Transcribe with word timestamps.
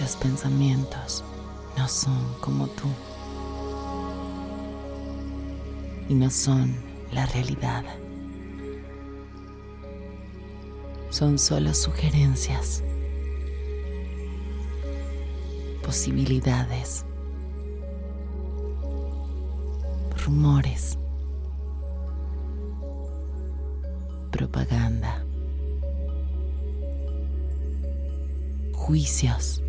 los 0.00 0.16
pensamientos 0.16 1.22
no 1.76 1.86
son 1.86 2.34
como 2.40 2.66
tú 2.68 2.88
y 6.08 6.14
no 6.14 6.30
son 6.30 6.74
la 7.12 7.26
realidad. 7.26 7.84
Son 11.10 11.38
solo 11.38 11.74
sugerencias, 11.74 12.82
posibilidades, 15.84 17.04
rumores, 20.24 20.96
propaganda, 24.30 25.24
juicios, 28.72 29.62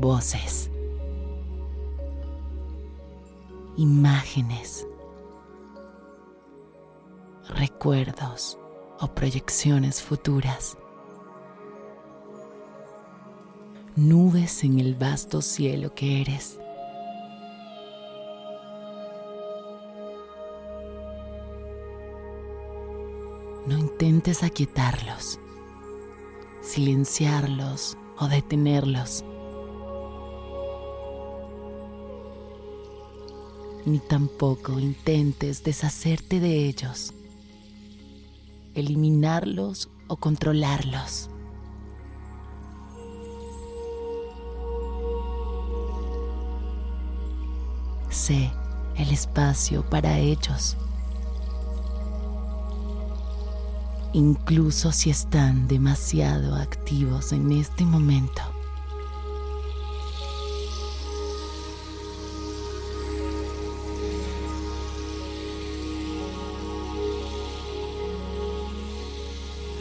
voces, 0.00 0.70
imágenes, 3.78 4.86
recuerdos 7.48 8.58
o 9.00 9.08
proyecciones 9.08 10.02
futuras. 10.02 10.76
Nubes 13.96 14.64
en 14.64 14.78
el 14.80 14.94
vasto 14.94 15.40
cielo 15.40 15.94
que 15.94 16.20
eres. 16.20 16.60
No 23.66 23.78
intentes 23.78 24.42
aquietarlos, 24.42 25.40
silenciarlos 26.60 27.96
o 28.18 28.28
detenerlos. 28.28 29.24
Ni 33.86 33.98
tampoco 33.98 34.78
intentes 34.78 35.62
deshacerte 35.64 36.40
de 36.40 36.66
ellos, 36.66 37.14
eliminarlos 38.74 39.88
o 40.08 40.16
controlarlos. 40.16 41.30
Sé 48.10 48.50
el 48.96 49.10
espacio 49.10 49.88
para 49.88 50.18
ellos. 50.18 50.76
incluso 54.16 54.92
si 54.92 55.10
están 55.10 55.68
demasiado 55.68 56.54
activos 56.54 57.32
en 57.32 57.52
este 57.52 57.84
momento. 57.84 58.55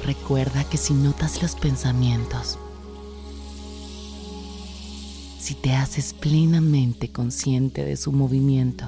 Recuerda 0.05 0.63
que 0.65 0.77
si 0.77 0.93
notas 0.93 1.41
los 1.41 1.55
pensamientos, 1.55 2.59
si 5.39 5.55
te 5.55 5.73
haces 5.73 6.13
plenamente 6.13 7.11
consciente 7.11 7.83
de 7.83 7.97
su 7.97 8.11
movimiento, 8.11 8.85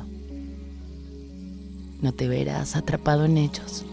no 2.01 2.11
te 2.13 2.27
verás 2.27 2.75
atrapado 2.75 3.25
en 3.25 3.37
ellos. 3.37 3.83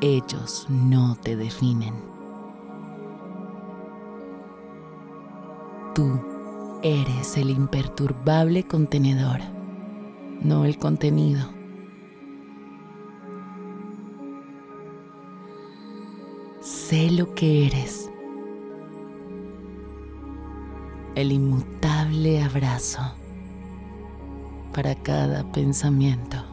Ellos 0.00 0.66
no 0.68 1.16
te 1.22 1.36
definen. 1.36 1.94
Tú 5.94 6.20
eres 6.82 7.36
el 7.36 7.50
imperturbable 7.50 8.64
contenedor, 8.66 9.42
no 10.42 10.64
el 10.64 10.76
contenido. 10.76 11.55
Sé 16.66 17.12
lo 17.12 17.32
que 17.32 17.68
eres. 17.68 18.10
El 21.14 21.30
inmutable 21.30 22.42
abrazo 22.42 23.02
para 24.74 24.96
cada 24.96 25.44
pensamiento. 25.52 26.44